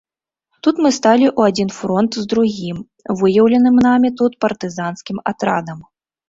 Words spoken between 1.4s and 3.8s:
адзін фронт з другім, выяўленым